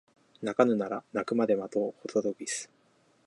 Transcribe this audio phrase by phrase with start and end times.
[0.41, 2.71] 鳴かぬなら鳴くまで待とうホトトギス